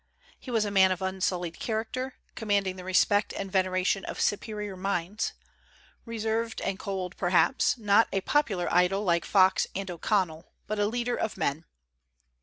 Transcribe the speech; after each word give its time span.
He 0.39 0.49
was 0.49 0.65
a 0.65 0.71
man 0.71 0.91
of 0.91 1.03
unsullied 1.03 1.59
character, 1.59 2.15
commanding 2.33 2.75
the 2.75 2.83
respect 2.83 3.33
and 3.33 3.51
veneration 3.51 4.03
of 4.05 4.19
superior 4.19 4.75
minds, 4.75 5.33
reserved 6.05 6.59
and 6.61 6.79
cold, 6.79 7.15
perhaps; 7.17 7.77
not 7.77 8.07
a 8.11 8.21
popular 8.21 8.67
idol 8.73 9.03
like 9.03 9.25
Fox 9.25 9.67
and 9.75 9.91
O'Connell, 9.91 10.53
but 10.65 10.79
a 10.79 10.87
leader 10.87 11.15
of 11.15 11.37
men. 11.37 11.65